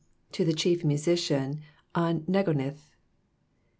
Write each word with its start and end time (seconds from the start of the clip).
—To 0.37 0.43
the 0.43 0.53
Chief 0.53 0.83
Musician 0.83 1.61
on 1.93 2.21
Neginoth. 2.21 2.89